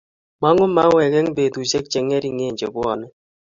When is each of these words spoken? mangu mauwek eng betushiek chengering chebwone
mangu 0.41 0.65
mauwek 0.75 1.13
eng 1.19 1.29
betushiek 1.35 1.85
chengering 1.91 2.39
chebwone 2.59 3.05